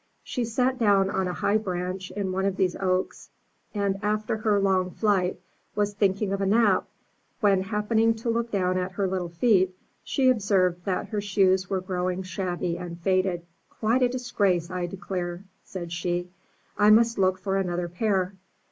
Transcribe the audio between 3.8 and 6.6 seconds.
after her long flight, was thinking of a